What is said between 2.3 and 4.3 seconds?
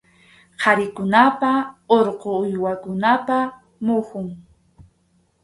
uywakunapa muhun.